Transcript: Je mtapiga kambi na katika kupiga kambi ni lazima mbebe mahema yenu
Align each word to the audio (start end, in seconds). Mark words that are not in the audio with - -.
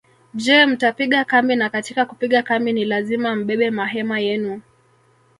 Je 0.33 0.65
mtapiga 0.65 1.25
kambi 1.25 1.55
na 1.55 1.69
katika 1.69 2.05
kupiga 2.05 2.43
kambi 2.43 2.73
ni 2.73 2.85
lazima 2.85 3.35
mbebe 3.35 3.71
mahema 3.71 4.19
yenu 4.19 4.61